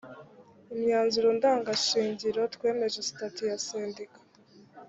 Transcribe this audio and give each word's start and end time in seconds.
imyanzuro 0.73 1.27
ndangashingiro 1.37 2.41
twemeje 2.53 2.99
sitati 3.09 3.41
ya 3.49 3.57
sendika 3.65 4.19